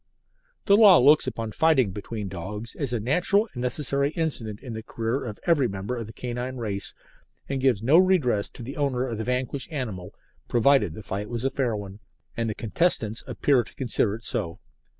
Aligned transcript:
The 0.65 0.75
Law 0.75 0.97
looks 0.97 1.27
upon 1.27 1.51
fighting 1.51 1.91
between 1.91 2.27
dogs 2.27 2.73
as 2.75 2.91
a 2.91 2.99
natural 2.99 3.47
and 3.53 3.61
necessary 3.61 4.09
incident 4.15 4.59
in 4.61 4.73
the 4.73 4.81
career 4.81 5.23
of 5.23 5.37
every 5.45 5.67
member 5.67 5.95
of 5.95 6.07
the 6.07 6.11
canine 6.11 6.57
race, 6.57 6.95
and 7.47 7.61
gives 7.61 7.83
no 7.83 7.99
redress 7.99 8.49
to 8.55 8.63
the 8.63 8.77
owner 8.77 9.05
of 9.05 9.19
the 9.19 9.23
vanquished 9.23 9.71
animal, 9.71 10.15
provided 10.47 10.95
the 10.95 11.03
fight 11.03 11.29
was 11.29 11.45
a 11.45 11.51
fair 11.51 11.75
one, 11.75 11.99
and 12.35 12.49
the 12.49 12.55
contestants 12.55 13.23
appear 13.27 13.63
to 13.63 13.75
consider 13.75 14.15
it 14.15 14.23
so. 14.23 14.57